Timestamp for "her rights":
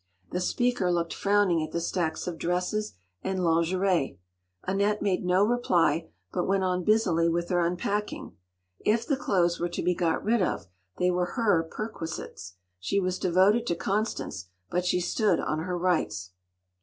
15.59-16.31